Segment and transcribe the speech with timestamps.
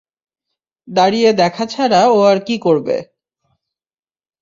[0.87, 2.97] দাঁড়িয়ে দেখা ছাড়া ও আর কী করবে?